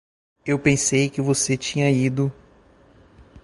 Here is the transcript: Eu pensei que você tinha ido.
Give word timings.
Eu 0.43 0.57
pensei 0.57 1.11
que 1.11 1.21
você 1.21 1.55
tinha 1.55 1.87
ido. 1.91 2.33